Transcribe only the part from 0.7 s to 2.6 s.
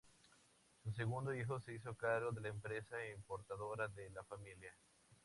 Su segundo hijo se hizo cargo de la